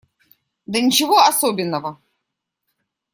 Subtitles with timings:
[0.65, 1.99] Да ничего особенного.